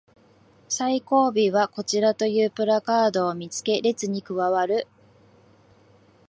[0.67, 4.87] 最後尾はこちらというプラカードを見つけ列に加わる